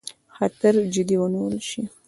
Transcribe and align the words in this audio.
خطر 0.35 0.73
جدي 0.93 1.15
ونیول 1.19 1.57
شي. 1.69 1.81